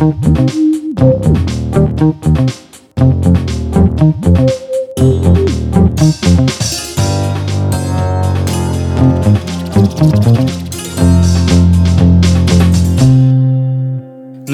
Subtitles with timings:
[0.00, 0.04] Ну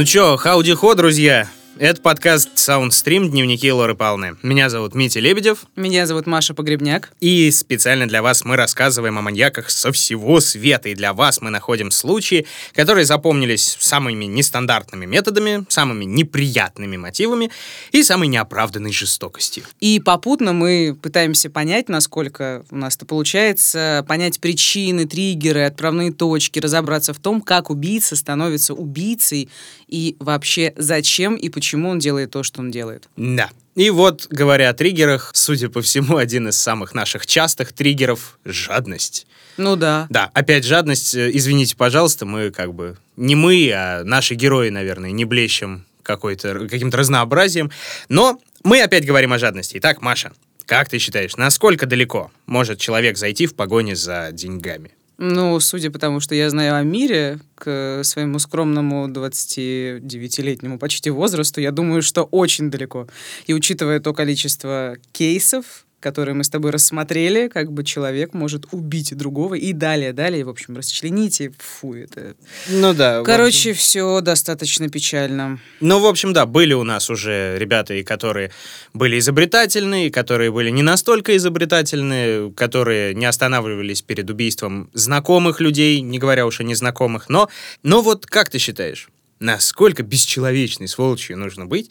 [0.04, 1.48] чё, хауди-хо, друзья?
[1.76, 4.36] Это подкаст Soundstream «Дневники Лоры Павловны».
[4.44, 5.64] Меня зовут Митя Лебедев.
[5.74, 7.12] Меня зовут Маша Погребняк.
[7.18, 10.90] И специально для вас мы рассказываем о маньяках со всего света.
[10.90, 17.50] И для вас мы находим случаи, которые запомнились самыми нестандартными методами, самыми неприятными мотивами
[17.90, 19.64] и самой неоправданной жестокостью.
[19.80, 26.60] И попутно мы пытаемся понять, насколько у нас это получается, понять причины, триггеры, отправные точки,
[26.60, 29.48] разобраться в том, как убийца становится убийцей
[29.88, 33.08] и вообще зачем и почему почему он делает то, что он делает.
[33.16, 33.50] Да.
[33.74, 39.26] И вот, говоря о триггерах, судя по всему, один из самых наших частых триггеров— жадность.
[39.56, 40.06] Ну да.
[40.10, 45.10] Да, опять жадность, э, извините, пожалуйста, мы как бы, не мы, а наши герои, наверное,
[45.10, 47.70] не блещем какой-то, каким-то разнообразием,
[48.10, 49.78] но мы опять говорим о жадности.
[49.78, 50.32] Итак, Маша,
[50.66, 54.90] как ты считаешь, насколько далеко может человек зайти в погоне за деньгами?
[55.16, 61.60] Ну, судя по тому, что я знаю о мире, к своему скромному 29-летнему почти возрасту,
[61.60, 63.06] я думаю, что очень далеко.
[63.46, 69.16] И учитывая то количество кейсов, которые мы с тобой рассмотрели, как бы человек может убить
[69.16, 72.34] другого и далее, далее, в общем, расчлените, фу, это...
[72.68, 73.22] Ну да.
[73.22, 73.80] Короче, общем...
[73.80, 75.58] все достаточно печально.
[75.80, 78.50] Ну, в общем, да, были у нас уже ребята, и которые
[78.92, 86.18] были изобретательные, которые были не настолько изобретательные, которые не останавливались перед убийством знакомых людей, не
[86.18, 87.48] говоря уж о незнакомых, но,
[87.82, 89.08] но вот как ты считаешь,
[89.40, 91.90] насколько бесчеловечной сволочью нужно быть,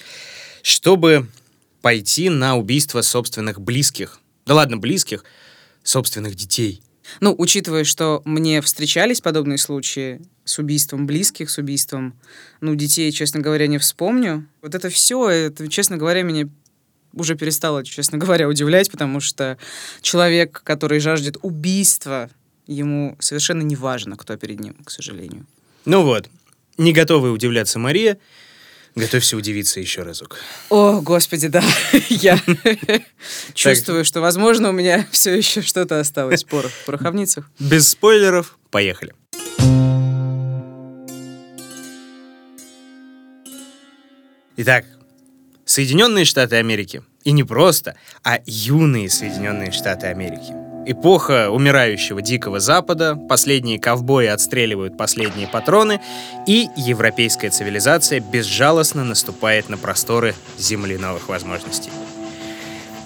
[0.61, 1.27] чтобы
[1.83, 4.21] пойти на убийство собственных близких.
[4.45, 5.25] Да ладно, близких,
[5.83, 6.81] собственных детей.
[7.19, 12.17] Ну, учитывая, что мне встречались подобные случаи с убийством близких, с убийством,
[12.61, 14.47] ну, детей, честно говоря, не вспомню.
[14.61, 16.47] Вот это все, это, честно говоря, меня
[17.11, 19.57] уже перестало, честно говоря, удивлять, потому что
[20.01, 22.29] человек, который жаждет убийства,
[22.65, 25.45] ему совершенно не важно, кто перед ним, к сожалению.
[25.83, 26.29] Ну вот,
[26.77, 28.17] не готовы удивляться Мария,
[28.95, 30.37] Готовься удивиться еще разок.
[30.69, 31.63] О, господи, да.
[32.09, 32.39] Я
[33.55, 37.49] чувствую, что, возможно, у меня все еще что-то осталось в пороховницах.
[37.59, 39.13] Без спойлеров, поехали.
[44.57, 44.85] Итак,
[45.65, 47.01] Соединенные Штаты Америки.
[47.23, 50.62] И не просто, а юные Соединенные Штаты Америки.
[50.85, 56.01] Эпоха умирающего Дикого Запада, последние ковбои отстреливают последние патроны,
[56.45, 61.89] и европейская цивилизация безжалостно наступает на просторы Земли новых возможностей.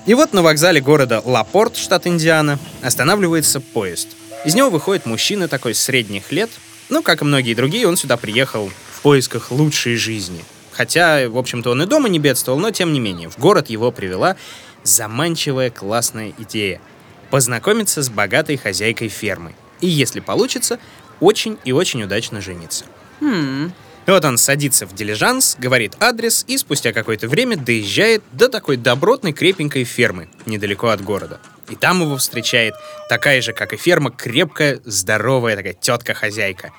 [0.08, 4.08] И вот на вокзале города Лапорт, штат Индиана, останавливается поезд.
[4.44, 6.50] Из него выходит мужчина такой средних лет.
[6.90, 10.44] Ну, как и многие другие, он сюда приехал в поисках лучшей жизни.
[10.72, 13.92] Хотя, в общем-то, он и дома не бедствовал, но тем не менее, в город его
[13.92, 14.36] привела
[14.84, 16.82] заманчивая классная идея—
[17.30, 19.54] познакомиться с богатой хозяйкой фермы.
[19.82, 20.80] И если получится,
[21.20, 22.86] очень и очень удачно жениться.
[23.20, 23.72] Hmm.
[24.08, 29.34] Вот он садится в дилижанс, говорит адрес и спустя какое-то время доезжает до такой добротной
[29.34, 31.42] крепенькой фермы недалеко от города.
[31.70, 32.74] И там его встречает
[33.10, 36.72] такая же, как и ферма, крепкая, здоровая такая тетка-хозяйка.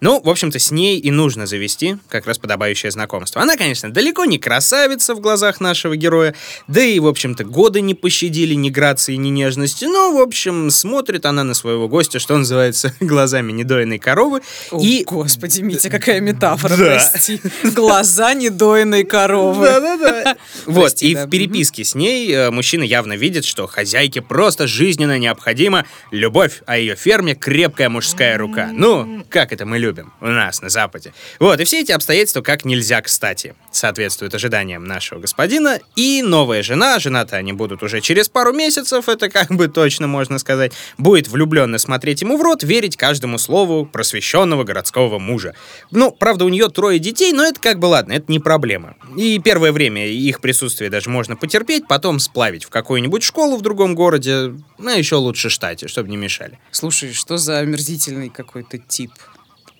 [0.00, 3.42] Ну, в общем-то, с ней и нужно завести как раз подобающее знакомство.
[3.42, 6.34] Она, конечно, далеко не красавица в глазах нашего героя,
[6.68, 11.26] да и, в общем-то, годы не пощадили ни грации, ни нежности, но, в общем, смотрит
[11.26, 14.40] она на своего гостя, что называется, глазами недоенной коровы.
[14.70, 15.04] О, и...
[15.04, 16.84] господи, Митя, какая метафора, да.
[17.10, 17.40] прости.
[17.62, 19.66] Глаза недоенной коровы.
[19.66, 20.36] Да-да-да.
[20.66, 25.84] Вот, и в переписке с ней э, мужчина явно видит, что хозяйке просто жизненно необходима
[26.10, 28.70] любовь, а ее ферме крепкая мужская рука.
[28.72, 31.12] Ну, как это мы любим у нас на Западе.
[31.38, 35.78] Вот, и все эти обстоятельства как нельзя кстати соответствуют ожиданиям нашего господина.
[35.94, 40.38] И новая жена, жена-то они будут уже через пару месяцев, это как бы точно можно
[40.38, 45.54] сказать, будет влюбленно смотреть ему в рот, верить каждому слову просвещенного городского мужа.
[45.90, 48.94] Ну, правда, у нее трое детей, но это как бы ладно, это не проблема.
[49.18, 53.94] И первое время их присутствие даже можно потерпеть, потом сплавить в какую-нибудь школу в другом
[53.94, 56.58] городе, ну, еще лучше штате, чтобы не мешали.
[56.70, 59.12] Слушай, что за омерзительный какой-то тип?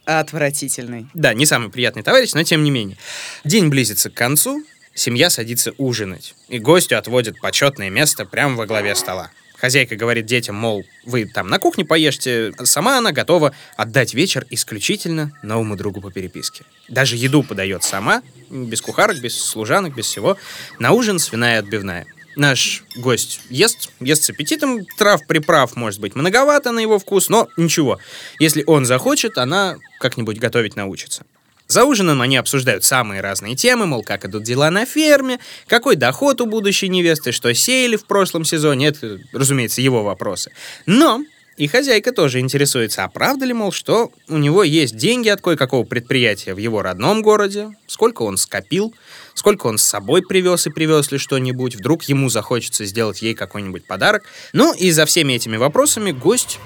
[0.05, 1.09] Отвратительный.
[1.15, 2.97] Да, не самый приятный товарищ, но тем не менее.
[3.45, 4.62] День близится к концу,
[4.95, 9.31] семья садится ужинать, и гостю отводят почетное место прямо во главе стола.
[9.56, 15.33] Хозяйка говорит детям, мол, вы там на кухне поешьте, сама она готова отдать вечер исключительно
[15.43, 16.65] новому другу по переписке.
[16.89, 20.37] Даже еду подает сама, без кухарок, без служанок, без всего.
[20.79, 22.06] На ужин свиная отбивная.
[22.36, 27.48] Наш гость ест, ест с аппетитом, трав, приправ, может быть, многовато на его вкус, но
[27.56, 27.98] ничего.
[28.40, 31.25] Если он захочет, она как-нибудь готовить научится.
[31.66, 36.40] За ужином они обсуждают самые разные темы, мол, как идут дела на ферме, какой доход
[36.40, 38.88] у будущей невесты, что сеяли в прошлом сезоне.
[38.88, 40.52] Это, разумеется, его вопросы.
[40.84, 41.22] Но
[41.56, 45.84] и хозяйка тоже интересуется, а правда ли, мол, что у него есть деньги от кое-какого
[45.84, 48.92] предприятия в его родном городе, сколько он скопил,
[49.34, 53.86] сколько он с собой привез и привез ли что-нибудь, вдруг ему захочется сделать ей какой-нибудь
[53.86, 54.25] подарок.
[54.52, 56.58] Ну и за всеми этими вопросами гость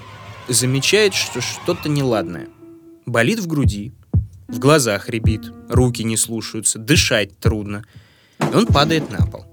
[0.48, 2.48] замечает, что что-то неладное.
[3.06, 3.92] Болит в груди,
[4.46, 7.84] в глазах рябит, руки не слушаются, дышать трудно.
[8.40, 9.44] И он падает на пол.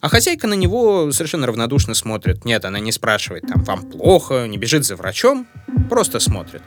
[0.00, 2.44] А хозяйка на него совершенно равнодушно смотрит.
[2.44, 5.46] Нет, она не спрашивает, там, вам плохо, не бежит за врачом,
[5.88, 6.62] просто смотрит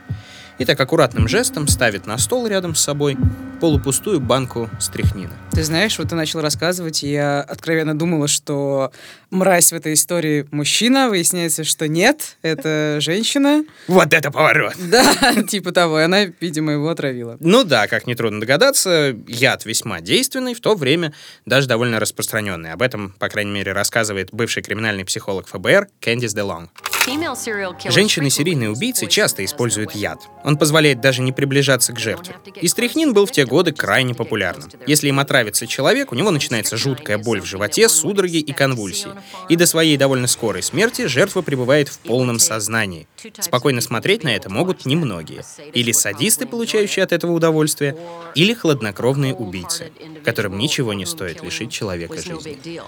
[0.57, 3.17] и так аккуратным жестом ставит на стол рядом с собой
[3.59, 5.33] полупустую банку стряхнины.
[5.51, 8.91] Ты знаешь, вот ты начал рассказывать, и я откровенно думала, что
[9.29, 13.65] мразь в этой истории мужчина, выясняется, что нет, это женщина.
[13.87, 14.73] Вот это поворот!
[14.77, 17.37] Да, типа того, и она, видимо, его отравила.
[17.39, 21.13] Ну да, как нетрудно догадаться, яд весьма действенный, в то время
[21.45, 22.71] даже довольно распространенный.
[22.71, 26.69] Об этом, по крайней мере, рассказывает бывший криминальный психолог ФБР Кэндис Делонг.
[27.07, 30.19] Женщины-серийные убийцы часто используют яд.
[30.43, 32.35] Он позволяет даже не приближаться к жертве.
[32.61, 34.69] И стрихнин был в те годы крайне популярным.
[34.85, 39.11] Если им отравится человек, у него начинается жуткая боль в животе, судороги и конвульсии.
[39.49, 43.07] И до своей довольно скорой смерти жертва пребывает в полном сознании.
[43.39, 45.43] Спокойно смотреть на это могут немногие.
[45.73, 47.97] Или садисты, получающие от этого удовольствие,
[48.35, 49.91] или хладнокровные убийцы,
[50.23, 52.81] которым ничего не стоит лишить человека жизни.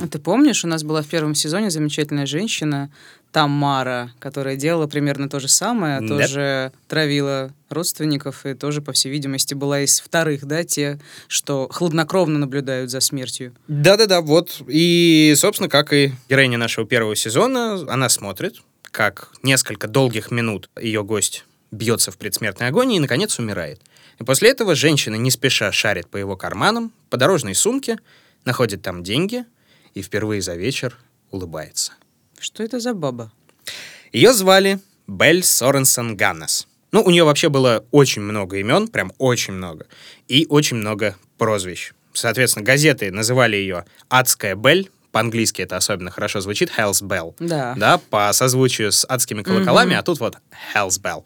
[0.00, 2.90] А ты помнишь, у нас была в первом сезоне замечательная женщина,
[3.32, 6.06] Тамара, которая делала примерно то же самое, да.
[6.06, 12.38] тоже травила родственников и тоже, по всей видимости, была из вторых, да, те, что хладнокровно
[12.38, 13.54] наблюдают за смертью.
[13.68, 14.62] Да-да-да, вот.
[14.68, 21.02] И, собственно, как и героиня нашего первого сезона, она смотрит, как несколько долгих минут ее
[21.02, 23.80] гость бьется в предсмертной агонии и, наконец, умирает.
[24.20, 27.98] И после этого женщина не спеша шарит по его карманам, по дорожной сумке,
[28.44, 29.46] находит там деньги
[29.94, 30.98] и впервые за вечер
[31.30, 31.92] улыбается.
[32.42, 33.30] Что это за баба?
[34.10, 36.66] Ее звали Бель Соренсон Ганнес.
[36.90, 39.86] Ну, у нее вообще было очень много имен, прям очень много,
[40.26, 41.92] и очень много прозвищ.
[42.12, 47.34] Соответственно, газеты называли ее «Адская Бель», по-английски это особенно хорошо звучит, Hell's Bell.
[47.38, 47.74] Да.
[47.76, 49.98] Да, по созвучию с адскими колоколами, mm-hmm.
[49.98, 50.38] а тут вот
[50.74, 51.24] Hell's Bell.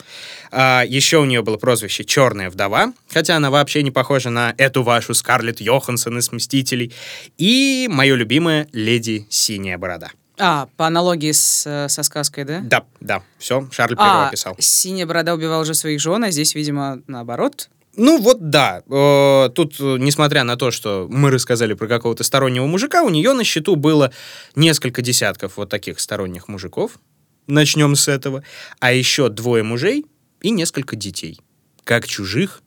[0.50, 4.82] А, еще у нее было прозвище Черная вдова, хотя она вообще не похожа на эту
[4.82, 6.92] вашу Скарлетт Йоханссон из Мстителей.
[7.38, 10.10] И мое любимое Леди Синяя Борода.
[10.38, 12.60] А, по аналогии с, э, со сказкой, да?
[12.60, 14.56] Да, да, все, Шарль а, описал.
[14.58, 17.68] Синяя борода убивал уже своих жен, а здесь, видимо, наоборот.
[17.96, 23.02] Ну вот да, э, тут, несмотря на то, что мы рассказали про какого-то стороннего мужика,
[23.02, 24.12] у нее на счету было
[24.54, 26.98] несколько десятков вот таких сторонних мужиков.
[27.46, 28.42] Начнем с этого.
[28.80, 30.04] А еще двое мужей
[30.42, 31.40] и несколько детей.
[31.84, 32.60] Как чужих,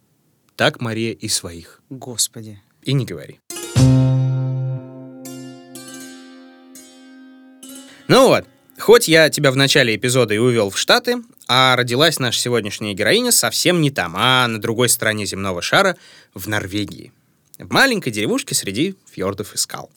[0.55, 1.81] так Мария и своих.
[1.89, 2.59] Господи.
[2.81, 3.39] И не говори.
[8.09, 8.45] Ну вот,
[8.79, 11.17] хоть я тебя в начале эпизода и увел в Штаты,
[11.47, 15.95] а родилась наша сегодняшняя героиня совсем не там, а на другой стороне земного шара,
[16.33, 17.13] в Норвегии.
[17.59, 19.91] В маленькой деревушке среди фьордов и скал.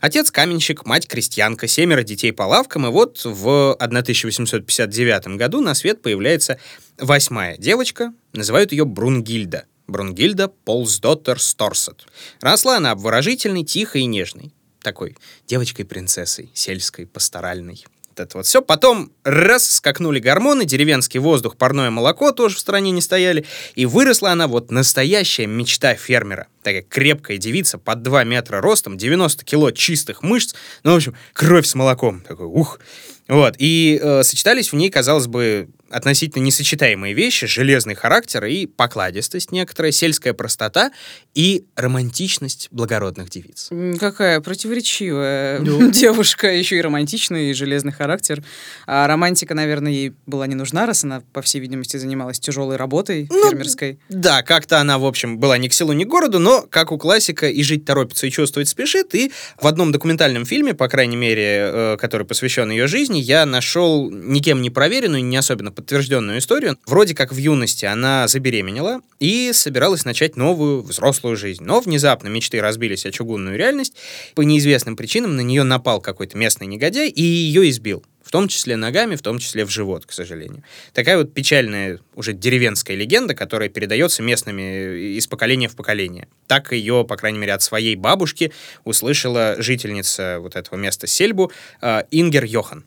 [0.00, 6.00] Отец каменщик, мать крестьянка, семеро детей по лавкам, и вот в 1859 году на свет
[6.00, 6.58] появляется
[6.96, 9.66] восьмая девочка, называют ее Брунгильда.
[9.88, 12.06] Брунгильда Полсдоттер Сторсет.
[12.40, 15.16] Росла она обворожительной, тихой и нежной такой
[15.46, 17.84] девочкой-принцессой, сельской, пасторальной.
[18.10, 18.62] Вот это вот все.
[18.62, 23.44] Потом раз, скакнули гормоны, деревенский воздух, парное молоко тоже в стране не стояли.
[23.74, 26.48] И выросла она вот настоящая мечта фермера.
[26.62, 30.54] Такая крепкая девица под 2 метра ростом, 90 кило чистых мышц.
[30.82, 32.20] Ну, в общем, кровь с молоком.
[32.20, 32.80] Такой, ух.
[33.28, 33.54] Вот.
[33.58, 39.92] И э, сочетались в ней, казалось бы, относительно несочетаемые вещи, железный характер и покладистость некоторая,
[39.92, 40.90] сельская простота
[41.34, 43.70] и романтичность благородных девиц.
[43.98, 45.90] Какая противоречивая ну.
[45.92, 48.42] девушка, еще и романтичный, и железный характер.
[48.86, 53.26] А романтика, наверное, ей была не нужна, раз она, по всей видимости, занималась тяжелой работой
[53.30, 53.98] ну, фермерской.
[54.08, 56.98] Да, как-то она, в общем, была ни к селу, ни к городу, но, как у
[56.98, 59.14] классика, и жить торопится, и чувствовать спешит.
[59.14, 64.10] И в одном документальном фильме, по крайней мере, э, который посвящен ее жизни, я нашел
[64.10, 66.76] никем не проверенную, не особенно подтвержденную историю.
[66.86, 71.62] Вроде как в юности она забеременела и собиралась начать новую взрослую жизнь.
[71.62, 73.94] Но внезапно мечты разбились о чугунную реальность.
[74.34, 78.02] По неизвестным причинам на нее напал какой-то местный негодяй и ее избил.
[78.28, 80.62] В том числе ногами, в том числе в живот, к сожалению.
[80.92, 86.28] Такая вот печальная уже деревенская легенда, которая передается местными из поколения в поколение.
[86.46, 88.52] Так ее, по крайней мере, от своей бабушки
[88.84, 92.84] услышала жительница вот этого места Сельбу э, Ингер Йохан.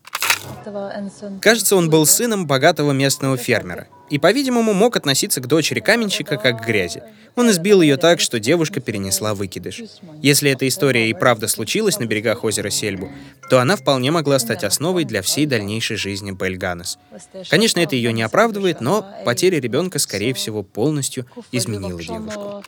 [1.41, 6.61] Кажется, он был сыном богатого местного фермера и, по-видимому, мог относиться к дочери каменщика как
[6.61, 7.01] к грязи.
[7.37, 9.83] Он избил ее так, что девушка перенесла выкидыш.
[10.21, 13.09] Если эта история и правда случилась на берегах озера Сельбу,
[13.49, 16.99] то она вполне могла стать основой для всей дальнейшей жизни Бель Ганнес.
[17.49, 22.63] Конечно, это ее не оправдывает, но потеря ребенка, скорее всего, полностью изменила девушку.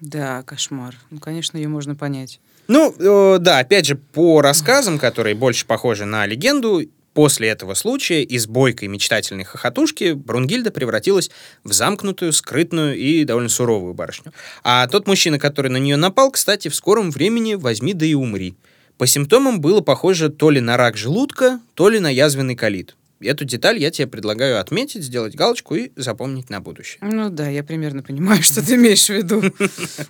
[0.00, 0.94] Да, кошмар.
[1.10, 2.40] Ну, конечно, ее можно понять.
[2.68, 6.82] Ну, э, да, опять же, по рассказам, которые больше похожи на легенду,
[7.18, 11.32] После этого случая из бойкой мечтательной хохотушки Брунгильда превратилась
[11.64, 14.32] в замкнутую, скрытную и довольно суровую барышню.
[14.62, 18.54] А тот мужчина, который на нее напал, кстати, в скором времени возьми да и умри.
[18.98, 22.94] По симптомам было похоже то ли на рак желудка, то ли на язвенный колит.
[23.20, 26.98] Эту деталь я тебе предлагаю отметить, сделать галочку и запомнить на будущее.
[27.02, 29.42] Ну да, я примерно понимаю, что ты имеешь в виду.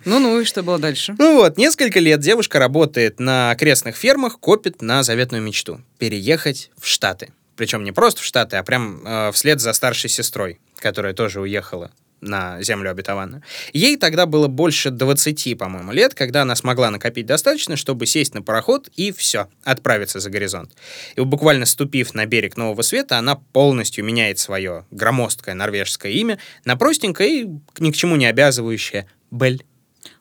[0.05, 1.15] Ну-ну, и что было дальше?
[1.17, 6.87] Ну вот, несколько лет девушка работает на окрестных фермах, копит на заветную мечту— переехать в
[6.87, 7.31] Штаты.
[7.55, 11.91] Причем не просто в Штаты, а прям э, вслед за старшей сестрой, которая тоже уехала
[12.21, 13.43] на землю обетованную.
[13.73, 18.41] Ей тогда было больше 20, по-моему, лет, когда она смогла накопить достаточно, чтобы сесть на
[18.41, 20.71] пароход и все, отправиться за горизонт.
[21.15, 26.75] И буквально ступив на берег Нового Света, она полностью меняет свое громоздкое норвежское имя на
[26.75, 27.49] простенькое и
[27.79, 29.63] ни к чему не обязывающее Бель.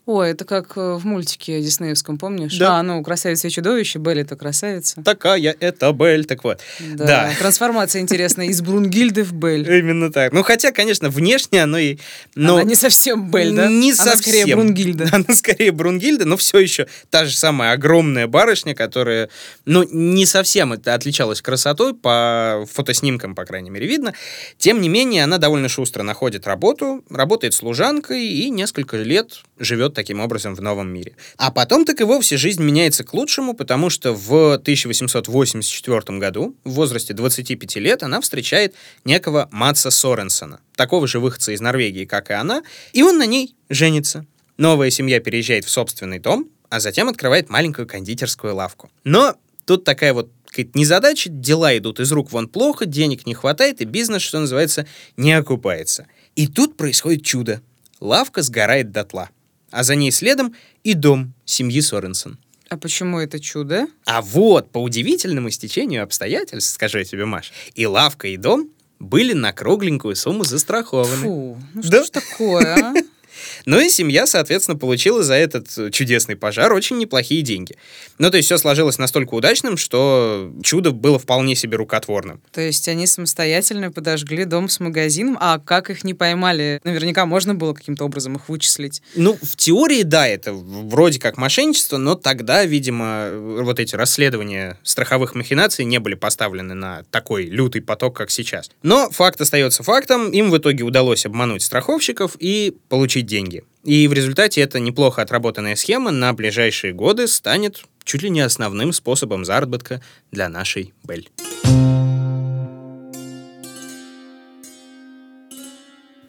[0.08, 2.56] Ой, это как э, в мультике диснеевском, помнишь?
[2.56, 2.78] Да.
[2.78, 5.02] А, ну, «Красавица и чудовище», Белль— это красавица.
[5.04, 6.60] Такая это Бель, так вот.
[6.80, 7.04] Да.
[7.04, 7.30] Да.
[7.38, 9.70] Трансформация интересная из Брунгильды в Белль.
[9.70, 10.32] Именно так.
[10.32, 11.98] Ну, хотя, конечно, внешне оно и...
[12.34, 12.54] Но...
[12.54, 13.68] Она не совсем Белль, да?
[13.68, 14.22] Не Она совсем.
[14.22, 15.08] скорее Брунгильда.
[15.12, 19.28] Она скорее Брунгильда, но все еще та же самая огромная барышня, которая,
[19.66, 24.14] ну, не совсем это отличалась красотой, по фотоснимкам, по крайней мере, видно.
[24.56, 30.20] Тем не менее, она довольно шустро находит работу, работает служанкой и несколько лет живет таким
[30.20, 31.16] образом в новом мире.
[31.38, 36.70] А потом так и вовсе жизнь меняется к лучшему, потому что в 1884 году, в
[36.70, 42.32] возрасте 25 лет, она встречает некого Матса Соренсона, такого же выходца из Норвегии, как и
[42.32, 42.62] она,
[42.92, 44.24] и он на ней женится.
[44.56, 48.92] Новая семья переезжает в собственный дом, а затем открывает маленькую кондитерскую лавку.
[49.02, 53.80] Но тут такая вот какая-то незадача, дела идут из рук вон плохо, денег не хватает,
[53.80, 54.86] и бизнес, что называется,
[55.16, 56.06] не окупается.
[56.36, 57.62] И тут происходит чудо.
[57.98, 59.30] Лавка сгорает дотла.
[59.70, 62.38] А за ней следом и дом семьи Соренсон.
[62.70, 63.86] А почему это чудо?
[64.04, 69.32] А вот, по удивительному стечению обстоятельств, скажу я тебе, Маш, и лавка, и дом были
[69.32, 71.22] на кругленькую сумму застрахованы.
[71.22, 72.04] Фу, ну что Да.
[72.04, 72.94] ж такое, а?
[73.64, 77.76] Ну и семья, соответственно, получила за этот э, чудесный пожар очень неплохие деньги.
[78.18, 82.40] Ну, то есть все сложилось настолько удачным, что чудо было вполне себе рукотворным.
[82.52, 86.80] То есть они самостоятельно подожгли дом с магазином, а как их не поймали?
[86.84, 89.02] Наверняка можно было каким-то образом их вычислить.
[89.14, 94.78] Ну, в теории, да, это вроде как мошенничество, но тогда, видимо, э, вот эти расследования
[94.82, 98.70] страховых махинаций не были поставлены на такой лютый поток, как сейчас.
[98.82, 103.57] Но факт остается фактом, им в итоге удалось обмануть страховщиков и получить деньги.
[103.84, 108.92] И в результате эта неплохо отработанная схема на ближайшие годы станет чуть ли не основным
[108.92, 111.28] способом заработка для нашей Бель.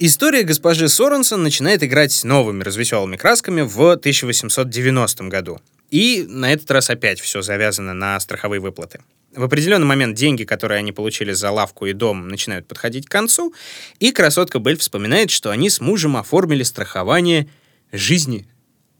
[0.01, 5.59] История госпожи Соренсон начинает играть новыми развеселыми красками в 1890 году.
[5.91, 9.01] И на этот раз опять все завязано на страховые выплаты.
[9.35, 13.53] В определенный момент деньги, которые они получили за лавку и дом, начинают подходить к концу,
[13.99, 17.47] и красотка Бель вспоминает, что они с мужем оформили страхование
[17.91, 18.47] жизни.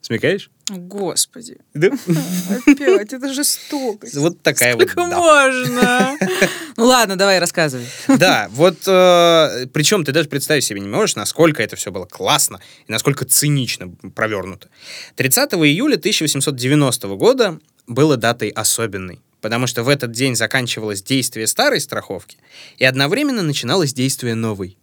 [0.02, 0.50] Смекаешь?
[0.70, 1.90] Господи, Да.
[2.66, 4.16] опять, это жестокость.
[4.16, 5.10] Вот такая Сколько вот.
[5.10, 5.18] да.
[5.18, 6.18] можно?
[6.78, 7.86] Ну ладно, давай, рассказывай.
[8.08, 12.62] Да, вот э, причем ты даже представить себе не можешь, насколько это все было классно
[12.88, 14.70] и насколько цинично провернуто.
[15.18, 21.82] 30 июля 1890 года было датой особенной, потому что в этот день заканчивалось действие старой
[21.82, 22.38] страховки
[22.78, 24.78] и одновременно начиналось действие новой.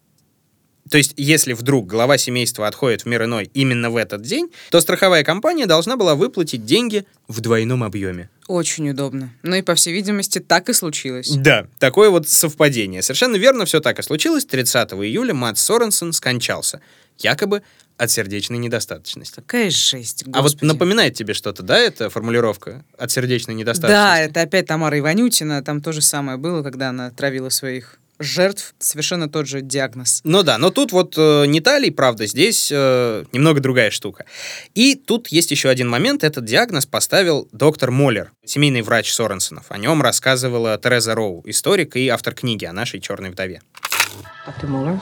[0.90, 4.80] То есть, если вдруг глава семейства отходит в мир иной именно в этот день, то
[4.80, 8.30] страховая компания должна была выплатить деньги в двойном объеме.
[8.46, 9.32] Очень удобно.
[9.42, 11.30] Ну и, по всей видимости, так и случилось.
[11.30, 13.02] Да, такое вот совпадение.
[13.02, 14.44] Совершенно верно, все так и случилось.
[14.46, 16.80] 30 июля Мат Соренсон скончался.
[17.18, 17.62] Якобы
[17.98, 19.36] от сердечной недостаточности.
[19.36, 20.64] Какая жесть, А вот господи.
[20.66, 23.94] напоминает тебе что-то, да, эта формулировка от сердечной недостаточности?
[23.96, 25.62] Да, это опять Тамара Иванютина.
[25.62, 28.74] Там то же самое было, когда она травила своих жертв.
[28.78, 30.20] Совершенно тот же диагноз.
[30.24, 34.24] Ну да, но тут вот э, не талий, правда, здесь э, немного другая штука.
[34.74, 36.24] И тут есть еще один момент.
[36.24, 39.66] Этот диагноз поставил доктор Моллер, семейный врач Соренсонов.
[39.68, 43.60] О нем рассказывала Тереза Роу, историк и автор книги о нашей черной вдове.
[44.46, 44.68] Dr.
[44.68, 45.00] Mueller?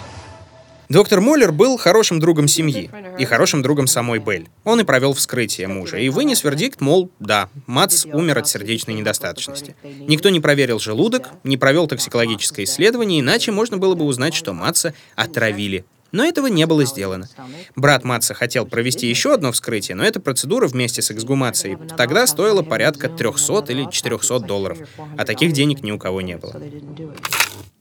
[0.94, 4.46] Доктор Моллер был хорошим другом семьи и хорошим другом самой Белль.
[4.62, 9.74] Он и провел вскрытие мужа, и вынес вердикт, мол, да, Мадс умер от сердечной недостаточности.
[9.82, 14.94] Никто не проверил желудок, не провел токсикологическое исследование, иначе можно было бы узнать, что Мадса
[15.16, 15.84] отравили.
[16.12, 17.28] но этого не было сделано.
[17.74, 22.62] Брат Матса хотел провести еще одно вскрытие, но эта процедура вместе с эксгумацией тогда стоила
[22.62, 24.78] порядка 300 или 400 долларов,
[25.18, 26.54] а таких денег ни у кого не было.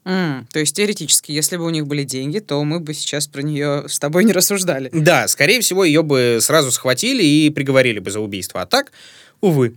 [0.06, 3.42] Mm, то есть теоретически, если бы у них были деньги, то мы бы сейчас про
[3.42, 4.90] нее с тобой не рассуждали.
[4.92, 8.62] Да, скорее всего, ее бы сразу схватили и приговорили бы за убийство.
[8.62, 8.92] А так,
[9.40, 9.76] увы.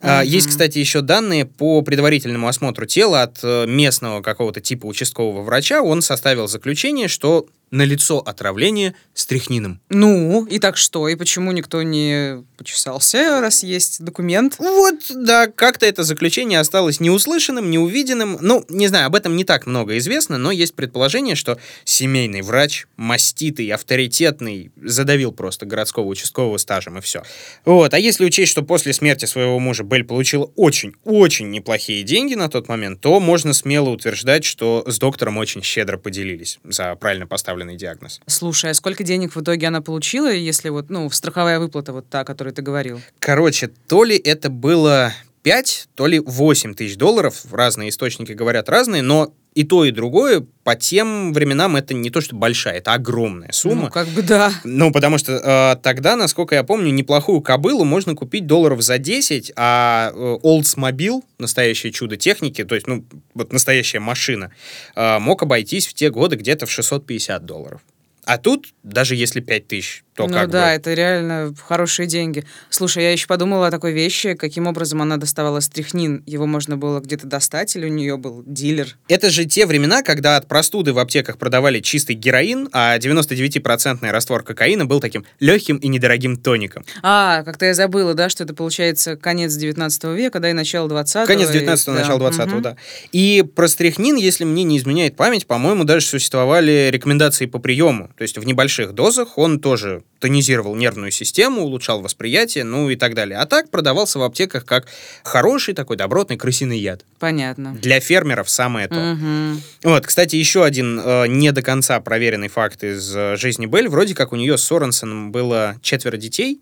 [0.00, 0.26] Mm-hmm.
[0.26, 5.80] Есть, кстати, еще данные по предварительному осмотру тела от э, местного какого-то типа участкового врача.
[5.80, 9.80] Он составил заключение, что на лицо отравление стрихнином.
[9.88, 11.08] Ну, и так что?
[11.08, 14.56] И почему никто не почесался, раз есть документ?
[14.58, 18.38] Вот, да, как-то это заключение осталось неуслышанным, неувиденным.
[18.40, 22.86] Ну, не знаю, об этом не так много известно, но есть предположение, что семейный врач,
[22.96, 27.22] маститый, авторитетный, задавил просто городского участкового стажем, и все.
[27.64, 32.50] Вот, а если учесть, что после смерти своего мужа Белль получила очень-очень неплохие деньги на
[32.50, 37.61] тот момент, то можно смело утверждать, что с доктором очень щедро поделились за правильно поставленный
[37.62, 38.20] поставленный диагноз.
[38.26, 42.20] Слушай, а сколько денег в итоге она получила, если вот, ну, страховая выплата вот та,
[42.20, 43.00] о которой ты говорил?
[43.18, 47.44] Короче, то ли это было 5, то ли 8 тысяч долларов.
[47.50, 52.20] Разные источники говорят разные, но и то, и другое по тем временам это не то,
[52.20, 53.82] что большая, это огромная сумма.
[53.84, 54.52] Ну, как бы да.
[54.64, 59.52] Ну, потому что э, тогда, насколько я помню, неплохую кобылу можно купить долларов за 10,
[59.56, 63.04] а э, Oldsmobile, настоящее чудо техники, то есть, ну,
[63.34, 64.52] вот настоящая машина,
[64.94, 67.80] э, мог обойтись в те годы где-то в 650 долларов.
[68.24, 70.70] А тут, даже если 5 тысяч, то ну как да, бы...
[70.72, 72.44] это реально хорошие деньги.
[72.68, 76.22] Слушай, я еще подумала о такой вещи, каким образом она доставала стрихнин.
[76.26, 78.96] Его можно было где-то достать, или у нее был дилер?
[79.08, 84.42] Это же те времена, когда от простуды в аптеках продавали чистый героин, а 99-процентный раствор
[84.42, 86.84] кокаина был таким легким и недорогим тоником.
[87.02, 91.26] А, как-то я забыла, да, что это получается конец 19 века, да, и начало 20
[91.26, 91.98] Конец 19-го, и...
[91.98, 92.62] начало 20-го, Мгм.
[92.62, 92.76] да.
[93.12, 98.10] И про стрихнин, если мне не изменяет память, по-моему, даже существовали рекомендации по приему.
[98.16, 103.14] То есть в небольших дозах он тоже тонизировал нервную систему, улучшал восприятие, ну и так
[103.14, 103.38] далее.
[103.38, 104.86] А так продавался в аптеках как
[105.24, 107.04] хороший такой добротный крысиный яд.
[107.18, 107.74] Понятно.
[107.74, 108.94] Для фермеров самое то.
[108.94, 109.62] Мгм.
[109.82, 113.88] Вот, кстати, еще один э, не до конца проверенный факт из э, жизни Белль.
[113.88, 116.60] Вроде как у нее с Соренсоном было четверо детей,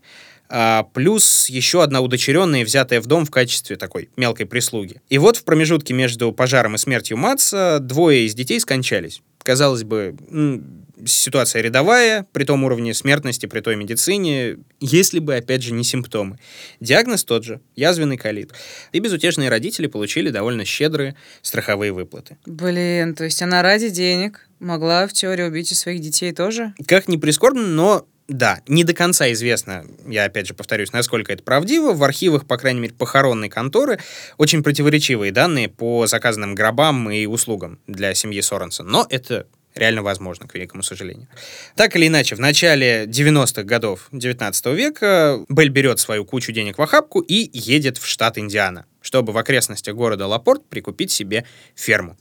[0.52, 5.00] а, плюс еще одна удочеренная, взятая в дом в качестве такой мелкой прислуги.
[5.08, 9.22] И вот в промежутке между пожаром и смертью Матса двое из детей скончались.
[9.44, 10.16] Казалось бы,
[11.06, 16.38] ситуация рядовая, при том уровне смертности, при той медицине, если бы, опять же, не симптомы.
[16.80, 18.52] Диагноз тот же– язвенный колит.
[18.92, 22.38] И безутешные родители получили довольно щедрые страховые выплаты.
[22.46, 26.74] Блин, то есть она ради денег могла в теории убить и своих детей тоже?
[26.86, 31.42] Как ни прискорбно, но да, не до конца известно, я опять же повторюсь, насколько это
[31.42, 31.94] правдиво.
[31.94, 33.98] В архивах, по крайней мере, похоронной конторы
[34.38, 38.86] очень противоречивые данные по заказанным гробам и услугам для семьи Соренсон.
[38.86, 41.28] Но это реально возможно, к великому сожалению.
[41.74, 46.82] Так или иначе, в начале 90-х годов 19 века Белль берет свою кучу денег в
[46.82, 52.16] охапку и едет в штат Индиана, чтобы в окрестностях города Лапорт прикупить себе ферму.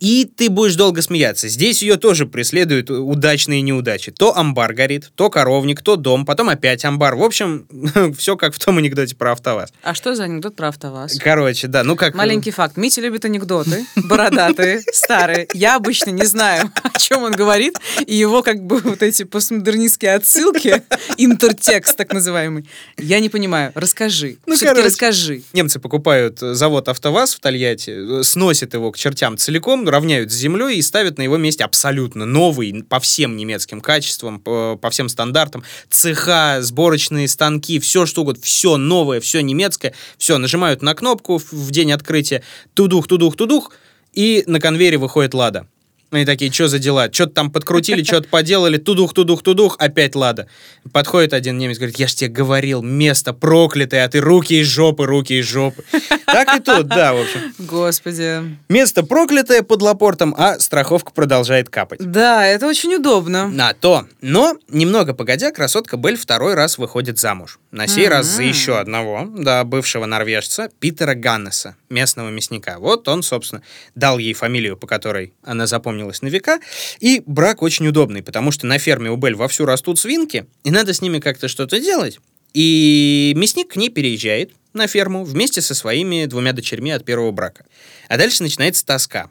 [0.00, 1.48] И ты будешь долго смеяться.
[1.48, 4.12] Здесь ее тоже преследуют удачные неудачи.
[4.12, 7.14] То амбар горит, то коровник, то дом, потом опять амбар.
[7.16, 7.66] В общем,
[8.18, 9.72] все как в том анекдоте про АвтоВАЗ.
[9.82, 11.18] А что за анекдот про АвтоВАЗ?
[11.22, 12.14] Короче, да, ну как...
[12.14, 12.76] Маленький факт.
[12.76, 15.48] Митя любит анекдоты, бородатые, старые.
[15.54, 17.76] Я обычно не знаю, о чем он говорит,
[18.06, 20.82] и его как бы вот эти постмодернистские отсылки,
[21.16, 23.72] интертекст так называемый, я не понимаю.
[23.74, 24.38] Расскажи.
[24.46, 24.86] Ну, короче.
[24.86, 25.42] расскажи.
[25.52, 30.34] Немцы покупают э, завод АвтоВАЗ в Тольятти, э, сносят его к чертям целиком, равняют с
[30.34, 35.08] землей и ставят на его месте абсолютно новый, по всем немецким качествам, по, по всем
[35.08, 41.38] стандартам, цеха, сборочные станки, все что угодно, все новое, все немецкое, все, нажимают на кнопку
[41.38, 42.42] в, в день открытия,
[42.74, 43.72] тудух, тудух, тудух,
[44.12, 45.66] и на конвейере выходит Лада.
[46.10, 47.08] Они такие, что за дела?
[47.12, 50.46] Что-то там подкрутили, что-то поделали, тудух, тудух, тудух, опять Лада.
[50.92, 55.06] Подходит один немец, говорит, я ж тебе говорил, место проклятое, а ты руки из жопы,
[55.06, 55.84] руки из жопы.
[56.26, 57.54] Так и тут, да, в общем.
[57.58, 58.56] Господи.
[58.68, 62.00] Место проклятое под Лапортом, а страховка продолжает капать.
[62.00, 63.48] Да, это очень удобно.
[63.48, 64.06] На то.
[64.20, 67.58] Но, немного погодя, красотка Белль второй раз выходит замуж.
[67.70, 72.78] На сей раз за еще одного, да, бывшего норвежца, Питера Ганнеса, местного мясника.
[72.78, 73.62] Вот он, собственно,
[73.94, 75.66] дал ей фамилию, по которой она
[76.04, 76.60] запомнилась на века.
[77.00, 80.92] И брак очень удобный, потому что на ферме у Белль вовсю растут свинки, и надо
[80.92, 82.18] с ними как-то что-то делать.
[82.52, 87.64] И мясник к ней переезжает на ферму вместе со своими двумя дочерьми от первого брака.
[88.08, 89.30] А дальше начинается тоска.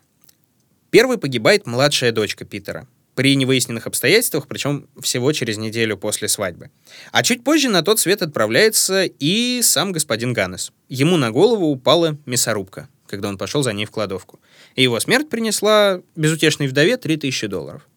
[0.89, 2.87] Первой погибает младшая дочка Питера.
[3.15, 6.71] при невыясненных обстоятельствах, причем всего через неделю после свадьбы.
[7.11, 10.71] А чуть позже на тот свет отправляется и сам господин Ганнес.
[10.89, 14.39] Ему на голову упала мясорубка, когда он пошел за ней в кладовку.
[14.75, 17.87] И его смерть принесла безутешной вдове 3000 долларов.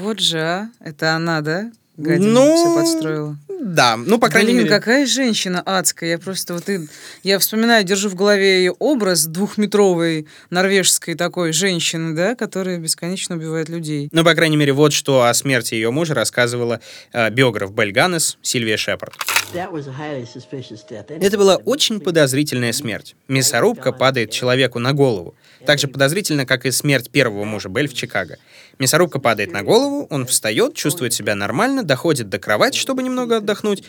[0.00, 0.70] Вот же, а.
[0.80, 1.72] Это она, да?
[1.96, 3.36] Гадина Ну, все подстроила.
[3.60, 4.68] Да, ну, по крайней Блин, мере...
[4.70, 6.10] какая женщина адская.
[6.10, 6.68] Я просто вот...
[6.68, 6.80] и-
[7.22, 13.68] Я вспоминаю, держу в голове ее образ двухметровой норвежской такой женщины, да, которая бесконечно убивает
[13.68, 14.08] людей.
[14.12, 16.80] Ну, по крайней мере, вот что о смерти ее мужа рассказывала
[17.12, 19.14] э, биограф Белль Ганнес Сильвия Шепард.
[19.54, 23.14] Это была очень подозрительная смерть.
[23.28, 25.34] Мясорубка падает человеку на голову.
[25.64, 28.36] Так же подозрительно, как и смерть первого мужа Белль в Чикаго.
[28.78, 33.84] Мясорубка падает на голову, он встает, чувствует себя нормально, доходит до кровати, чтобы немного отдохнуть,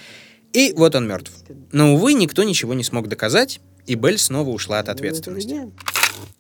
[0.53, 1.31] и вот он мертв.
[1.71, 5.69] Но, увы, никто ничего не смог доказать, и Белль снова ушла от ответственности.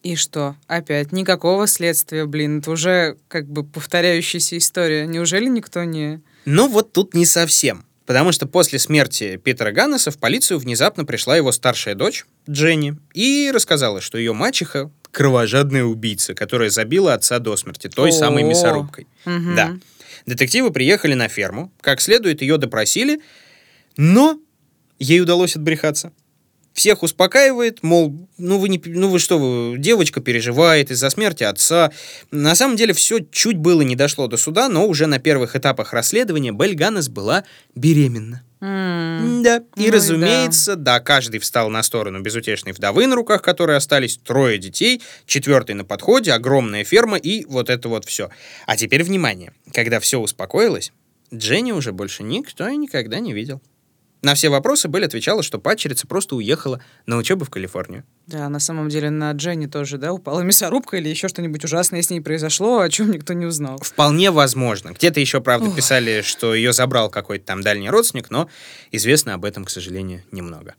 [0.03, 0.55] И что?
[0.67, 2.59] Опять никакого следствия, блин.
[2.59, 5.05] Это уже как бы повторяющаяся история.
[5.05, 6.21] Неужели никто не...
[6.45, 7.85] Но вот тут не совсем.
[8.05, 13.51] Потому что после смерти Питера Ганнеса в полицию внезапно пришла его старшая дочь, Дженни, и
[13.53, 18.47] рассказала, что ее мачеха— кровожадная убийца, которая забила отца до смерти той самой О.
[18.47, 19.07] мясорубкой.
[19.25, 19.55] Мгм.
[19.55, 19.77] Да.
[20.25, 23.21] Детективы приехали на ферму, как следует ее допросили,
[23.97, 24.39] но
[24.99, 26.11] ей удалось отбрехаться.
[26.73, 31.93] Всех успокаивает, мол, ну вы, не, ну вы что, девочка переживает из-за смерти отца.
[32.31, 35.93] На самом деле все чуть было не дошло до суда, но уже на первых этапах
[35.93, 38.43] расследования Белль Ганнес была беременна.
[38.65, 39.43] М.
[39.43, 39.61] Да.
[39.75, 40.99] Ну И, и разумеется, да.
[40.99, 46.31] каждый встал на сторону безутешной вдовы, на руках которой остались трое детей, четвертый на подходе,
[46.33, 48.29] огромная ферма и вот это вот все.
[48.65, 49.53] А теперь внимание.
[49.71, 50.91] Когда все успокоилось,
[51.31, 53.61] Дженни уже больше никто и никогда не видел.
[54.25, 58.05] На все вопросы Белль отвечала, что падчерица просто уехала на учебу в Калифорнию.
[58.25, 62.09] Да, на самом деле на Дженни тоже, да, упала мясорубка или еще что-нибудь ужасное с
[62.09, 63.77] ней произошло, о чем никто не узнал.
[63.77, 64.93] Вполне возможно.
[64.93, 65.75] Где-то еще, правда, Ох.
[65.75, 68.49] писали, что ее забрал какой-то там дальний родственник, но
[68.91, 70.73] известно об этом, к сожалению, немного.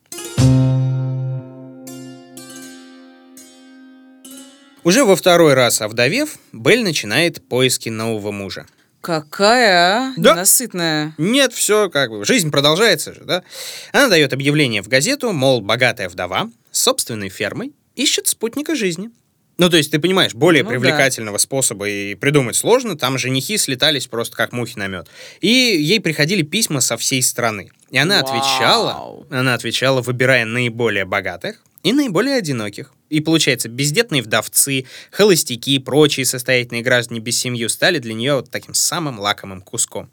[4.83, 8.67] Уже во второй раз овдовев, Белль начинает поиски нового мужа.
[9.07, 10.15] Какая, а?
[10.17, 10.33] Да.
[10.33, 11.15] Ненасытная.
[11.17, 13.45] Нет, все как бы, жизнь продолжается же, да?
[13.93, 19.11] Она дает объявление в газету, мол, богатая вдова с собственной фермой ищет спутника жизни.
[19.59, 20.75] Ну, то есть, ты понимаешь, более Ну да.
[20.75, 22.99] привлекательного способа и придумать сложно.
[22.99, 25.07] Там женихи слетались просто как мухи на мед.
[25.41, 27.71] И ей приходили письма со всей страны.
[27.93, 28.27] И она Вау.
[28.27, 32.93] отвечала, она отвечала, выбирая наиболее богатых и наиболее одиноких.
[33.09, 38.51] И получается, бездетные вдовцы, холостяки и прочие состоятельные граждане без семьи стали для нее вот
[38.51, 40.11] таким самым лакомым куском.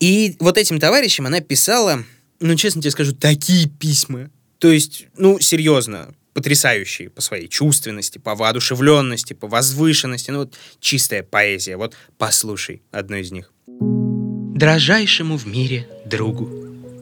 [0.00, 2.04] И вот этим товарищам она писала,
[2.40, 4.30] ну, честно тебе скажу, такие письма.
[4.58, 10.30] То есть, ну, серьезно, потрясающие по своей чувственности, по воодушевленности, по возвышенности.
[10.30, 11.78] Ну, вот чистая поэзия.
[11.78, 13.52] Вот послушай одну из них.
[13.66, 16.50] Дрожайшему в мире другу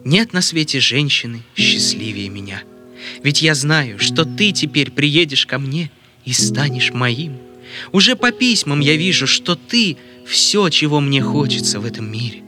[0.05, 2.63] нет на свете женщины счастливее меня.
[3.23, 5.91] Ведь я знаю, что ты теперь приедешь ко мне
[6.25, 7.37] и станешь моим.
[7.91, 12.43] Уже по письмам я вижу, что ты все, чего мне хочется в этом мире.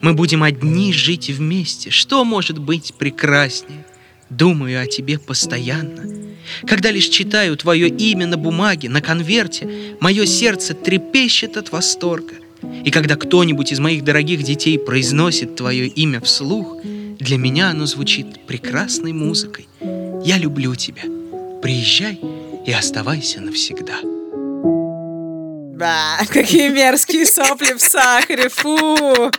[0.00, 1.90] Мы будем одни жить вместе.
[1.90, 3.84] Что может быть прекраснее?
[4.30, 6.04] Думаю о тебе постоянно.
[6.66, 12.34] Когда лишь читаю твое имя на бумаге, на конверте, мое сердце трепещет от восторга.
[12.84, 16.76] И когда кто-нибудь из моих дорогих детей произносит твое имя вслух,
[17.18, 19.68] для меня оно звучит прекрасной музыкой.
[20.24, 21.02] Я люблю тебя.
[21.62, 22.20] Приезжай
[22.66, 24.00] и оставайся навсегда.
[25.76, 29.30] Да, какие мерзкие сопли в сахаре, фу.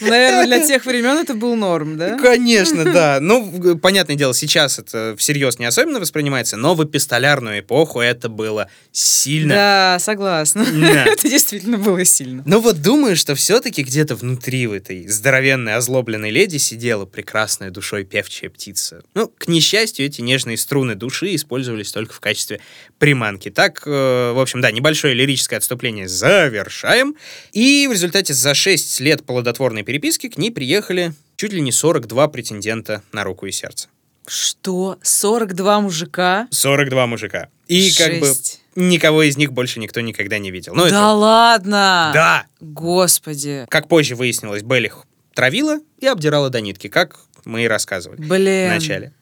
[0.00, 2.18] Наверное, для тех времен это был норм, да?
[2.18, 3.18] Конечно, да.
[3.20, 8.68] Ну, понятное дело, сейчас это всерьез не особенно воспринимается, но в эпистолярную эпоху это было
[8.92, 9.54] сильно.
[9.54, 10.62] Да, согласна.
[11.06, 12.42] Это действительно было сильно.
[12.46, 18.04] Но вот думаю, что все-таки где-то внутри в этой здоровенной озлобленной леди сидела прекрасная душой
[18.04, 19.02] певчая птица.
[19.14, 22.60] Ну, к несчастью, эти нежные струны души использовались только в качестве
[22.98, 23.50] приманки.
[23.50, 27.16] Так, э, в общем, да, небольшое лирическое отступление завершаем.
[27.52, 32.28] И в результате за 6 лет плодотворной переписки к ней приехали чуть ли не 42
[32.28, 33.88] претендента на руку и сердце.
[34.26, 34.98] Что?
[35.02, 36.48] 42 мужика?
[36.50, 37.48] 42 мужика.
[37.68, 38.60] И как бы Жесть.
[38.74, 40.74] никого из них больше никто никогда не видел.
[40.74, 42.10] Ну, да это- ладно!
[42.12, 42.46] Да!
[42.60, 43.66] Господи.
[43.70, 48.68] Как позже выяснилось, Белль их травила и обдирала до нитки, как мы и рассказывали Блин.
[48.70, 49.12] в начале.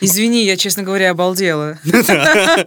[0.00, 1.78] Извини, я, честно говоря, обалдела.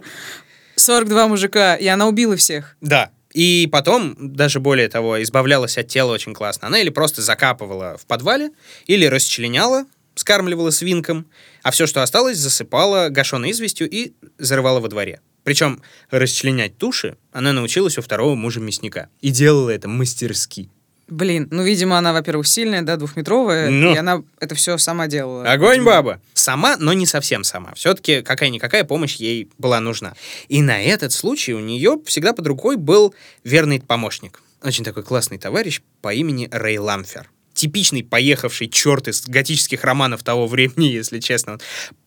[0.76, 2.76] 42 мужика, и она убила всех.
[2.80, 3.10] Да.
[3.36, 6.68] И потом, даже более того, избавлялась от тела очень классно.
[6.68, 8.48] Она или просто закапывала в подвале,
[8.86, 11.26] или расчленяла, скармливала свинкам,
[11.62, 15.20] а все, что осталось, засыпала гашеной известью и зарывала во дворе.
[15.44, 19.10] Причем расчленять туши она научилась у второго мужа мясника.
[19.20, 20.70] И делала это мастерски.
[21.08, 23.94] Блин, ну, видимо, она, во-первых, сильная, да, двухметровая, Ну.
[23.94, 25.44] и она это все сама делала.
[25.44, 26.20] Огонь, баба!
[26.34, 27.72] Сама, но не совсем сама.
[27.74, 30.14] Все-таки какая-никакая помощь ей была нужна.
[30.48, 33.14] И на этот случай у нее всегда под рукой был
[33.44, 34.42] верный помощник.
[34.62, 37.30] Очень такой классный товарищ по имени Рэй Ламфер.
[37.54, 41.58] Типичный поехавший черт из готических романов того времени, если честно.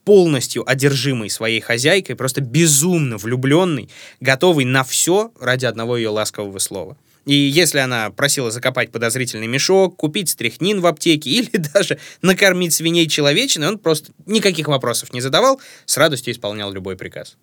[0.03, 6.97] Полностью одержимый своей хозяйкой, просто безумно влюбленный, готовый на все ради одного ее ласкового слова.
[7.30, 13.08] И если она просила закопать подозрительный мешок, купить стряхнин в аптеке или даже накормить свиней
[13.08, 17.38] человечиной, он просто никаких вопросов не задавал, с радостью исполнял любой приказ.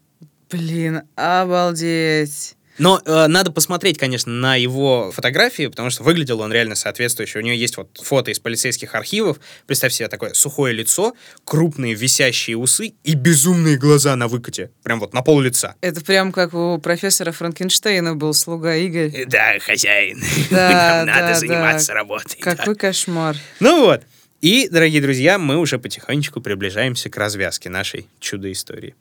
[0.51, 2.56] Блин, обалдеть.
[2.79, 7.39] Но э, надо посмотреть, конечно, на его фотографии, потому что выглядел он реально соответствующе.
[7.39, 9.39] У него есть вот фото из полицейских архивов.
[9.67, 14.71] Представь себе такое сухое лицо, крупные висящие усы и безумные глаза на выкате.
[14.83, 15.75] Прям вот на пол лица.
[15.81, 19.27] Это прям как у профессора Франкенштейна был слуга Игорь.
[19.27, 20.23] Да, хозяин.
[20.51, 21.95] Да, Нам надо да, заниматься да.
[21.95, 22.39] работой.
[22.43, 22.57] да.
[22.57, 23.37] Какой кошмар.
[23.61, 24.03] Ну вот.
[24.43, 28.95] И, дорогие друзья, мы уже потихонечку приближаемся к развязке нашей чудо-истории.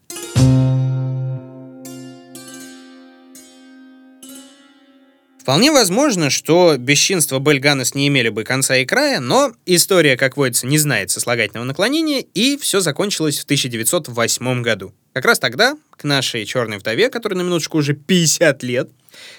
[5.45, 10.65] Вполне возможно, что бесчинства Бельганес не имели бы конца и края, но история, как водится,
[10.65, 14.91] не знает сослагательного наклонения, и все закончилось в 1908 году.
[15.13, 18.89] Как раз тогда к нашей черной вдове, которой на минуточку уже 50 лет,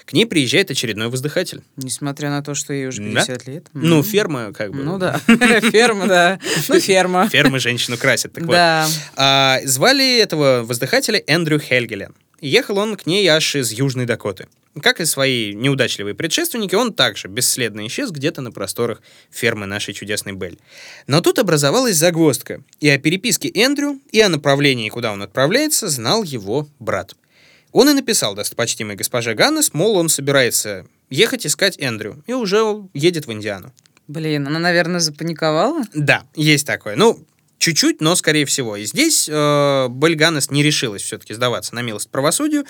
[0.05, 1.61] к ней приезжает очередной воздыхатель.
[1.75, 3.25] Несмотря на то, что ей уже Да?
[3.25, 3.67] 50 лет.
[3.73, 4.03] Ну, М.
[4.05, 4.83] ферма, как бы.
[4.83, 5.19] Ну да.
[5.27, 6.39] Ферма, да.
[6.69, 7.27] Ну, ферма.
[7.27, 8.31] Фермы женщину красят.
[8.31, 8.53] Так вот.
[8.53, 8.87] Да.
[9.17, 12.15] А, звали этого воздыхателя Эндрю Хельгелен.
[12.39, 14.47] Ехал он к ней аж из Южной Дакоты.
[14.81, 20.33] Как и свои неудачливые предшественники, он также бесследно исчез где-то на просторах фермы нашей чудесной
[20.33, 20.57] Белль.
[21.07, 26.23] Но тут образовалась загвоздка, и о переписке Эндрю, и о направлении, куда он отправляется, знал
[26.23, 27.15] его брат.
[27.71, 32.63] Он и написал достопочтимой госпоже Ганнес, мол, он собирается ехать искать Эндрю, и уже
[32.93, 33.71] едет в Индиану.
[34.07, 35.83] Блин, она, наверное, запаниковала.
[35.93, 36.95] Да, есть такое.
[36.95, 37.25] Ну,
[37.57, 38.75] чуть-чуть, но скорее всего.
[38.75, 42.65] И здесь э, Белль Ганнес не решилась все-таки сдаваться на милость правосудию.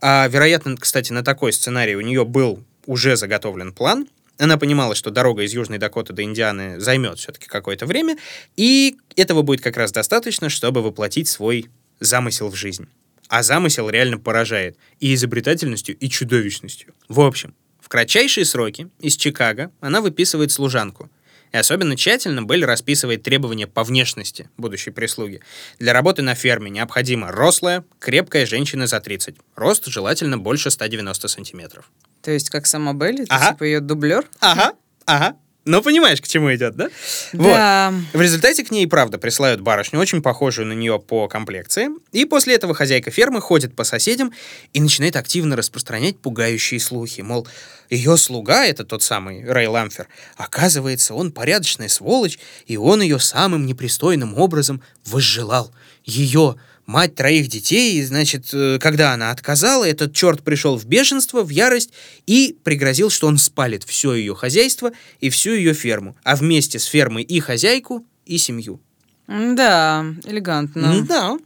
[0.00, 4.08] А, вероятно, кстати, на такой сценарий у нее был уже заготовлен план.
[4.38, 8.16] Она понимала, что дорога из Южной Дакоты до Индианы займет все-таки какое-то время,
[8.56, 11.68] и этого будет как раз достаточно, чтобы воплотить свой
[12.00, 12.88] замысел в жизнь.
[13.28, 16.92] А замысел реально поражает и изобретательностью, и чудовищностью.
[17.08, 21.10] В общем, в кратчайшие сроки из Чикаго она выписывает служанку.
[21.52, 25.40] И особенно тщательно Белль расписывает требования по внешности будущей прислуги.
[25.78, 29.36] Для работы на ферме необходима рослая, крепкая женщина за 30.
[29.54, 31.90] Рост желательно больше 190 сантиметров.
[32.22, 33.52] То есть, как сама Белли, Ага.
[33.52, 34.26] типа ее дублер.
[34.40, 34.72] Ага,
[35.04, 35.36] ага.
[35.64, 36.88] Ну, понимаешь, к чему идет, да?
[37.32, 37.46] Вот.
[37.46, 37.94] Да.
[38.12, 41.88] В результате к ней, правда, присылают барышню, очень похожую на нее по комплекции.
[42.10, 44.32] И после этого хозяйка фермы ходит по соседям
[44.72, 47.20] и начинает активно распространять пугающие слухи.
[47.20, 47.46] Мол,
[47.90, 53.64] ее слуга, это тот самый Рэй Ламфер, оказывается, он порядочная сволочь, и он ее самым
[53.64, 55.72] непристойным образом возжелал.
[56.04, 61.42] Ее, мать троих детей, и, значит, э, когда она отказала, этот черт пришел в бешенство,
[61.42, 61.92] в ярость
[62.26, 66.84] и пригрозил, что он спалит все ее хозяйство и всю ее ферму, а вместе с
[66.84, 68.80] фермой и хозяйку, и семью.
[69.28, 71.04] Да, элегантно.
[71.06, 71.38] Да.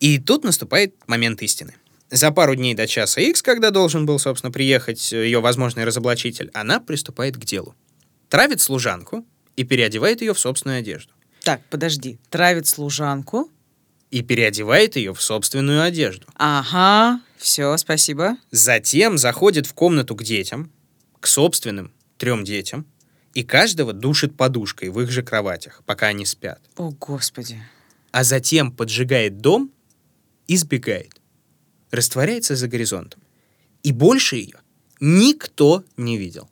[0.00, 1.74] И тут наступает момент истины.
[2.10, 6.78] За пару дней до часа X, когда должен был, собственно, приехать ее возможный разоблачитель, она
[6.78, 7.74] приступает к делу.
[8.28, 9.24] Травит служанку
[9.56, 11.12] и переодевает ее в собственную одежду.
[11.42, 12.18] Так, подожди.
[12.28, 13.50] Травит служанку.
[14.12, 16.26] И переодевает ее в собственную одежду.
[16.36, 18.36] Ага, все, спасибо.
[18.50, 20.70] Затем заходит в комнату к детям,
[21.18, 22.86] к собственным трем детям,
[23.32, 26.60] и каждого душит подушкой в их же кроватях, пока они спят.
[26.76, 27.60] О, господи.
[28.10, 29.72] А затем поджигает дом
[30.46, 31.18] и сбегает.
[31.90, 33.22] Растворяется за горизонтом.
[33.82, 34.58] И больше ее
[35.00, 36.50] никто не видел.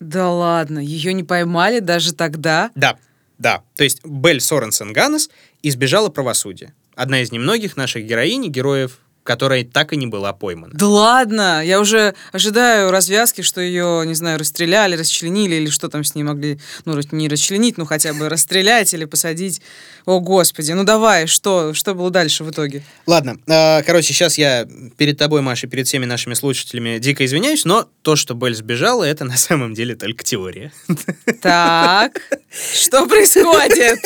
[0.00, 2.72] Да ладно, ее не поймали даже тогда?
[2.74, 2.98] Да,
[3.38, 3.62] да.
[3.76, 5.30] То есть Белль Соренсен Ганнес
[5.62, 6.74] избежала правосудия.
[6.96, 10.72] Одна из немногих наших героинь, героев, которая так и не была поймана.
[10.74, 16.04] Да ладно, я уже ожидаю развязки, что ее, не знаю, расстреляли, расчленили или что там
[16.04, 19.60] с ней могли, ну, не расчленить, ну, хотя бы расстрелять или посадить.
[20.06, 22.82] О, господи, ну давай, что, что было дальше в итоге?
[23.06, 27.66] Ладно, э, короче, сейчас я перед тобой, Маша, и перед всеми нашими слушателями дико извиняюсь,
[27.66, 30.72] но то, что Белль сбежала, это на самом деле только теория.
[31.42, 32.22] Так,
[32.72, 34.00] что происходит?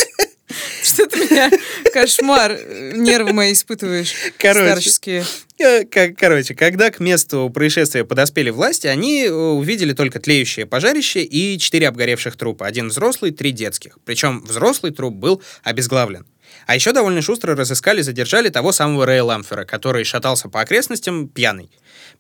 [0.83, 1.51] Что ты меня,
[1.93, 4.71] кошмар, э, нервы мои испытываешь Короче.
[4.71, 5.25] старческие.
[5.59, 11.59] Э, Короче, когда к месту происшествия подоспели власти, они э, увидели только тлеющее пожарище и
[11.59, 12.67] четыре обгоревших трупа.
[12.67, 13.99] Один взрослый, три детских.
[14.05, 16.27] Причем взрослый труп был обезглавлен.
[16.67, 21.71] А еще довольно шустро разыскали, задержали того самого Рэя Ламфера, который шатался по окрестностям пьяный.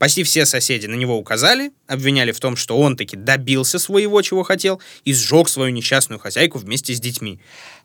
[0.01, 4.45] Почти все соседи на него указали, обвиняли в том, что он таки добился своего, чего
[4.45, 7.39] хотел, и сжег свою несчастную хозяйку вместе с детьми.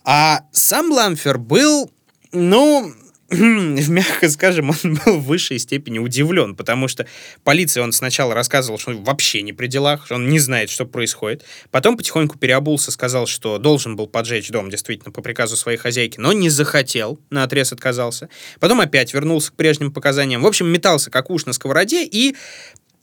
[0.05, 1.91] А сам Ламфер был,
[2.31, 2.93] ну,
[3.29, 7.07] мягко скажем, он был в высшей степени удивлен, потому что
[7.43, 10.85] полиции он сначала рассказывал, что он вообще не при делах, что он не знает, что
[10.85, 11.43] происходит.
[11.71, 16.33] Потом потихоньку переобулся, сказал, что должен был поджечь дом, действительно, по приказу своей хозяйки, но
[16.33, 18.29] не захотел, на отрез отказался.
[18.59, 20.43] Потом опять вернулся к прежним показаниям.
[20.43, 22.35] В общем, метался как уж на сковороде и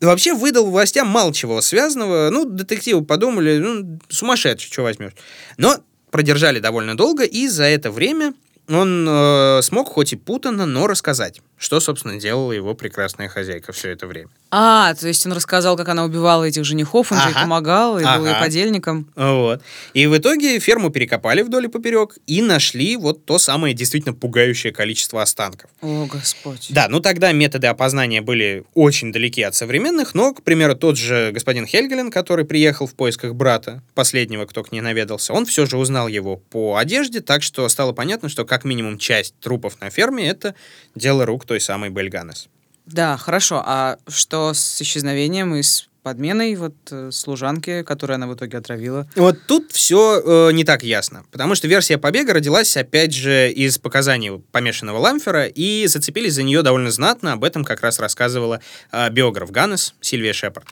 [0.01, 2.31] вообще выдал властям мало чего связанного.
[2.31, 5.13] Ну, детективы подумали, ну, сумасшедший, что возьмешь.
[5.57, 5.79] Но
[6.13, 8.35] продержали довольно долго, и за это время
[8.69, 13.91] он э, смог хоть и путанно, но рассказать, что, собственно, делала его прекрасная хозяйка все
[13.91, 14.29] это время.
[14.51, 17.43] А, то есть он рассказал, как она убивала этих женихов, он же ей Ага.
[17.43, 18.31] помогал, и был Ага.
[18.31, 19.09] ей подельником.
[19.15, 19.63] Вот.
[19.95, 24.73] И в итоге ферму перекопали вдоль и поперек и нашли вот то самое действительно пугающее
[24.73, 25.71] количество останков.
[25.81, 26.67] О, Господь.
[26.71, 31.31] Да, ну тогда методы опознания были очень далеки от современных, но, к примеру, тот же
[31.33, 35.79] господин Хельгелен, который приехал в поисках брата, последнего, кто к ней наведался, он все же
[35.79, 40.27] узнал его по одежде, так что стало понятно, что как минимум часть трупов на ферме—
[40.29, 40.57] это
[40.97, 42.49] дело рук той самой Бельганес.
[42.87, 43.63] Да, хорошо.
[43.67, 49.07] А что с исчезновением и с подменой вот э, служанки, которую она в итоге отравила?
[49.17, 54.39] Вот тут все не так ясно, потому что версия побега родилась, опять же, из показаний
[54.51, 59.51] помешанного Ламфера, и зацепились за нее довольно знатно, об этом как раз рассказывала э, биограф
[59.51, 60.67] Ганнес Сильвия Шепард.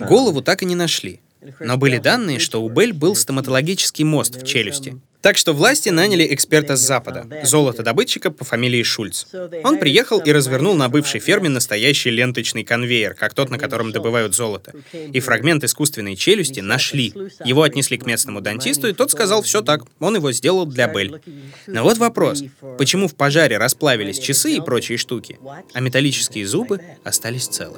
[0.00, 1.22] Голову так и не нашли.
[1.58, 5.00] Но были данные, что у Белль был стоматологический мост в челюсти.
[5.22, 9.26] Так что власти наняли эксперта с Запада, золотодобытчика по фамилии Шульц.
[9.64, 14.34] Он приехал и развернул на бывшей ферме настоящий ленточный конвейер, как тот, на котором добывают
[14.34, 14.72] золото.
[14.92, 17.12] И фрагмент искусственной челюсти нашли.
[17.44, 21.20] Его отнесли к местному дантисту, и тот сказал, все так, он его сделал для Белль.
[21.66, 22.42] Но вот вопрос,
[22.78, 25.38] почему в пожаре расплавились часы и прочие штуки,
[25.74, 27.76] а металлические зубы остались целы?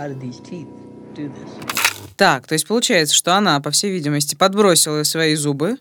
[2.16, 5.78] Так, то есть получается, что она, по всей видимости, подбросила свои зубы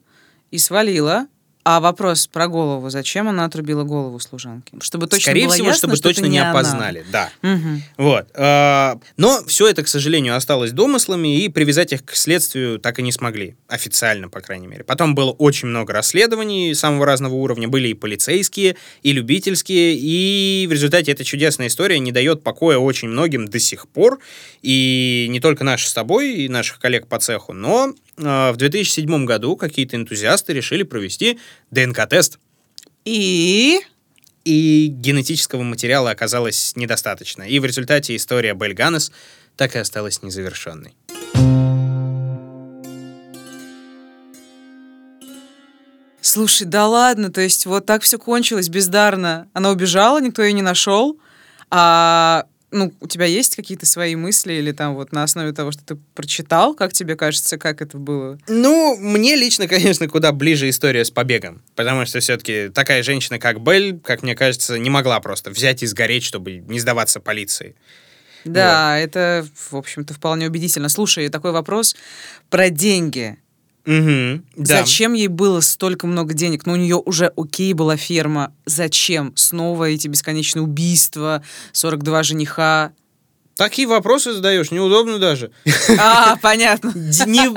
[0.50, 1.28] и свалила.
[1.64, 2.90] А вопрос про голову.
[2.90, 4.74] Зачем она отрубила голову служанки?
[4.82, 6.52] Чтобы точно Скорее было всего, ясно, чтобы что точно не она.
[6.52, 7.30] опознали, да.
[7.44, 7.84] Мгм.
[7.98, 8.28] Вот.
[8.34, 13.04] а, Но все это, к сожалению, осталось домыслами, и привязать их к следствию так и
[13.04, 13.56] не смогли.
[13.68, 14.84] Официально, по крайней мере.
[14.84, 17.68] Потом было очень много расследований самого разного уровня.
[17.68, 19.96] Были и полицейские, и любительские.
[19.96, 24.20] И в результате эта чудесная история не дает покоя очень многим до сих пор.
[24.64, 29.56] И не только наши с тобой, и наших коллег по цеху, но в 2007 году
[29.56, 31.40] какие-то энтузиасты решили провести
[31.72, 32.40] ДНК-тест.
[33.06, 33.80] И...
[34.44, 37.44] И генетического материала оказалось недостаточно.
[37.44, 39.12] И в результате история Белль Ганнес
[39.56, 40.96] так и осталась незавершенной.
[46.22, 49.48] Слушай, да ладно, то есть вот так все кончилось бездарно.
[49.54, 51.20] Она убежала, никто ее не нашел.
[51.70, 55.84] А ну, у тебя есть какие-то свои мысли или там вот на основе того, что
[55.84, 58.40] ты прочитал, как тебе кажется, как это было?
[58.48, 61.62] Ну, мне лично, конечно, куда ближе история с побегом.
[61.76, 65.86] Потому что все-таки такая женщина, как Белль, как мне кажется, не могла просто взять и
[65.86, 67.76] сгореть, чтобы не сдаваться полиции.
[68.46, 70.90] Да, это, в общем-то, вполне убедительно.
[70.90, 71.96] Слушай, такой вопрос
[72.50, 73.38] про деньги.
[73.86, 74.80] Угу, да.
[74.82, 76.66] Зачем ей было столько много денег?
[76.66, 78.54] Ну, у нее уже окей была ферма.
[78.66, 79.34] Зачем?
[79.36, 82.92] Снова эти бесконечные убийства, 42 жениха.
[83.58, 85.52] Такие вопросы задаешь, неудобно даже.
[86.00, 86.94] А, понятно.
[86.96, 87.52] Не-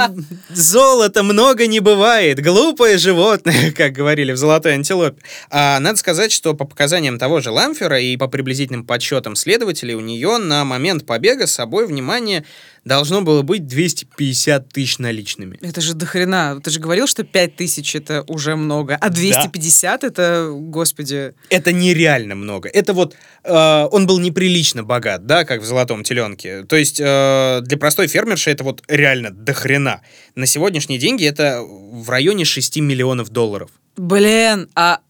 [0.54, 2.42] Золота много не бывает.
[2.42, 5.22] Глупое животное, как говорили в «Золотой антилопе».
[5.50, 10.00] А надо сказать, что по показаниям того же Ламфера и по приблизительным подсчетам следователей, у
[10.00, 12.44] нее на момент побега с собой, внимание,
[12.84, 15.58] должно было быть 250 тысяч наличными.
[15.62, 16.60] Это же дохрена.
[16.62, 21.34] Ты же говорил, что 5 тысяч это уже много, а 250 это, господи...
[21.50, 22.68] Это нереально много.
[22.68, 26.64] Это вот э, он был неприлично богат, да, как в золотом теленке.
[26.64, 30.02] То есть э, для простой фермерши это вот реально дохрена.
[30.34, 33.70] На сегодняшние деньги это в районе 6 миллионов долларов.
[33.96, 35.00] Блин, а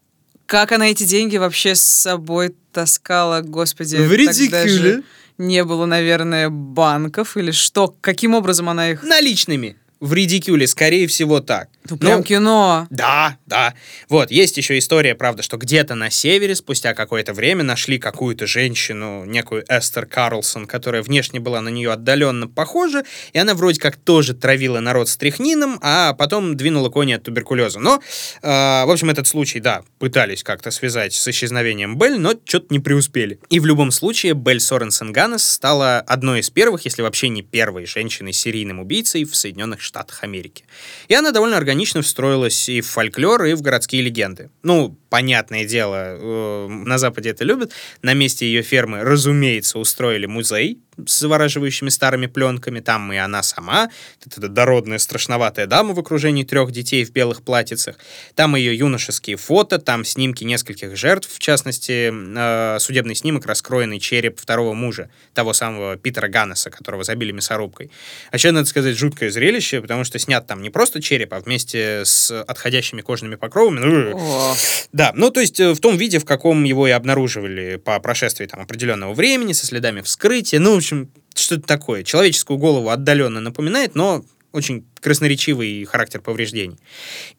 [0.45, 3.95] как она эти деньги вообще с собой таскала, господи?
[3.97, 4.67] В редикюле.
[4.67, 5.03] же
[5.37, 7.93] Не было, наверное, банков или что?
[8.01, 9.03] Каким образом она их...
[9.03, 9.77] Наличными.
[10.05, 11.67] В редикюле, скорее всего, так.
[11.89, 12.85] Ну, прям Ну, кино.
[12.91, 13.73] Да, да.
[14.07, 19.25] Вот, есть еще история, правда, что где-то на севере спустя какое-то время нашли какую-то женщину,
[19.25, 23.03] некую Эстер Карлсон, которая внешне была на нее отдаленно похожа,
[23.33, 27.79] и она вроде как тоже травила народ стряхнином, а потом двинула кони от туберкулеза.
[27.79, 27.99] Но,
[28.43, 32.79] э, в общем, этот случай, да, пытались как-то связать с исчезновением Белль, но что-то не
[32.79, 33.39] преуспели.
[33.49, 37.87] И в любом случае Белль Соренсен Ганнес стала одной из первых, если вообще не первой
[37.87, 40.63] женщиной-серийным убийцей в Соединенных Штатах Америки.
[41.07, 44.49] И она довольно органично встроилась и в фольклор, и в городские легенды.
[44.63, 47.71] Ну, понятное дело, э, на Западе это любят.
[48.01, 52.79] На месте ее фермы, разумеется, устроили музей с завораживающими старыми пленками.
[52.79, 53.89] Там и она сама,
[54.25, 57.95] эта дородная страшноватая дама в окружении трех детей в белых платьицах.
[58.35, 64.39] Там ее юношеские фото, там снимки нескольких жертв, в частности, э, судебный снимок, раскроенный череп
[64.39, 67.91] второго мужа, того самого Питера Ганнеса, которого забили мясорубкой.
[68.31, 72.03] А еще, надо сказать, жуткое зрелище, потому что снят там не просто череп, а вместе
[72.05, 73.79] с отходящими кожными покровами.
[73.79, 74.55] Ну, О,
[75.05, 78.45] да, ну то есть э, в том виде, в каком его и обнаруживали по прошествии
[78.45, 80.59] там определенного времени, со следами вскрытия.
[80.59, 82.03] Ну, в общем, что-то такое.
[82.03, 86.77] Человеческую голову отдаленно напоминает, но очень красноречивый характер повреждений.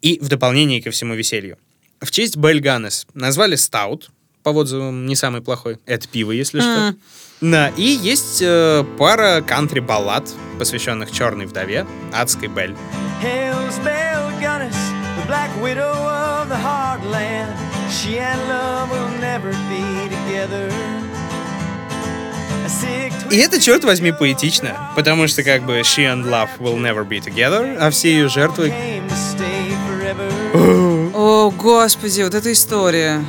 [0.03, 1.59] И в дополнение ко всему веселью.
[2.01, 4.11] В честь Бель Ганнес назвали Стаут,
[4.43, 5.79] по отзывам не самый плохой.
[5.87, 6.95] Это пиво, если что.
[7.41, 12.75] Да, и есть э, пара кантри-баллад, посвященных черной вдове, адской Бель.
[15.27, 17.53] Black widow of the heartland.
[17.91, 20.73] She and love will never be together.
[23.31, 27.21] И это, черт возьми, поэтично, потому что как бы she and love will never be
[27.21, 28.73] together, а все ее жертвы...
[31.15, 33.25] О, господи, вот эта история.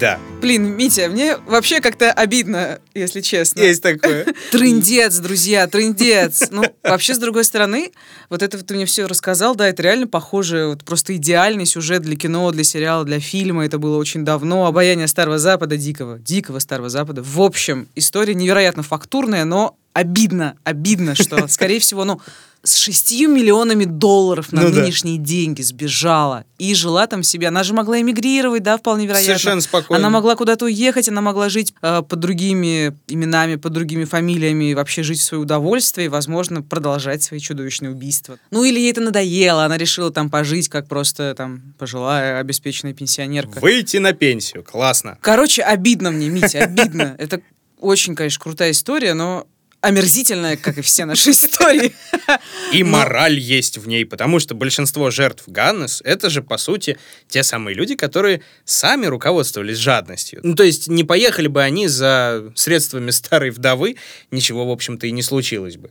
[0.00, 3.60] Да, Блин, Митя, мне вообще как-то обидно, если честно.
[3.60, 4.26] есть такое.
[4.50, 6.48] Трындец, друзья, трындец.
[6.50, 7.92] Ну, вообще, с другой стороны,
[8.28, 12.02] вот это вот ты мне все рассказал, да, это реально похоже, вот просто идеальный сюжет
[12.02, 13.64] для кино, для сериала, для фильма.
[13.64, 14.66] Это было очень давно.
[14.66, 17.22] Обаяние Старого Запада, дикого, дикого Старого Запада.
[17.22, 22.20] В общем, история невероятно фактурная, но обидно, обидно, что, скорее всего, ну,
[22.64, 24.80] с шестью миллионами долларов на Ну да.
[24.80, 27.48] нынешние деньги сбежала и жила там себе.
[27.48, 29.26] Она же могла эмигрировать, да, вполне вероятно.
[29.26, 29.98] Совершенно спокойно.
[30.00, 34.74] Она могла куда-то уехать, она могла жить э, под другими именами, под другими фамилиями, и
[34.74, 38.38] вообще жить в свое удовольствие и, возможно, продолжать свои чудовищные убийства.
[38.50, 43.60] Ну или ей это надоело, она решила там пожить, как просто там пожилая обеспеченная пенсионерка.
[43.60, 45.18] Выйти на пенсию, классно.
[45.20, 47.14] Короче, обидно мне, Митя, обидно.
[47.18, 47.40] Это
[47.78, 49.46] очень, конечно, крутая история, но
[49.84, 51.94] омерзительная, как и все наши истории.
[52.72, 56.98] И Но- мораль есть в ней, потому что большинство жертв Ганнес— это же, по сути,
[57.28, 60.40] те самые люди, которые сами руководствовались жадностью.
[60.42, 63.96] Ну, то есть не поехали бы они за средствами старой вдовы,
[64.30, 65.90] ничего, в общем-то, и не случилось бы.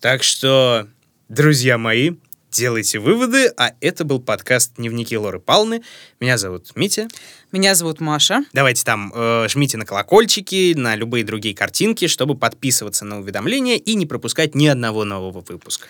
[0.00, 0.88] Так что,
[1.28, 2.12] друзья мои,
[2.52, 5.82] делайте выводы, а это был подкаст «Дневники Лоры Палны».
[6.20, 7.08] Меня зовут Митя.
[7.50, 8.44] Меня зовут Маша.
[8.52, 13.94] Давайте там э, жмите на колокольчики, на любые другие картинки, чтобы подписываться на уведомления и
[13.94, 15.86] не пропускать ни одного нового выпуска.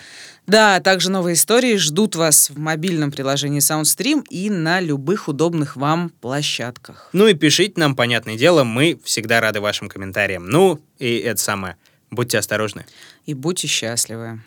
[0.46, 6.10] Да, также новые истории ждут вас в мобильном приложении SoundStream и на любых удобных вам
[6.20, 7.10] площадках.
[7.12, 10.48] Ну и пишите нам, понятное дело, мы всегда рады вашим комментариям.
[10.48, 11.76] Ну, и это самое.
[12.10, 12.86] Будьте осторожны.
[13.26, 14.40] И будьте счастливы.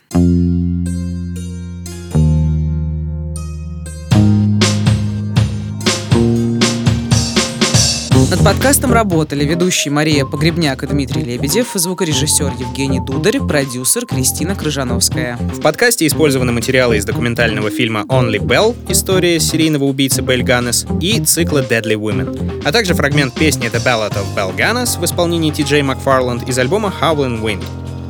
[8.45, 15.37] Подкастом работали ведущие Мария Погребняк и Дмитрий Лебедев, звукорежиссер Евгений Дударь, продюсер Кристина Крыжановская.
[15.37, 21.19] В подкасте использованы материалы из документального фильма Only Bell «История серийного убийцы Бель Ганнес» и
[21.21, 25.63] цикла Deadly Women, а также фрагмент песни The Ballad of Bell Ганнес в исполнении Ти
[25.63, 27.63] Джей Макфарланд из альбома Howlin' Wind.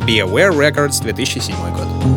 [0.05, 2.14] Be Aware Records 2007 год.